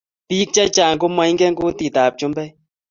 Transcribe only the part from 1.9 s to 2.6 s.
ab chumbek